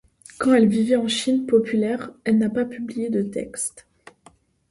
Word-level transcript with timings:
Quand 0.39 0.55
elle 0.55 0.67
vivait 0.67 0.95
en 0.95 1.07
Chine 1.07 1.45
populaire, 1.45 2.09
elle 2.23 2.39
n'a 2.39 2.49
pas 2.49 2.65
publié 2.65 3.11
de 3.11 3.21
texte. 3.21 3.85